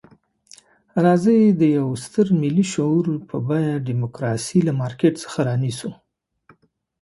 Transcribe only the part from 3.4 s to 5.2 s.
بیه ډیموکراسي له مارکېټ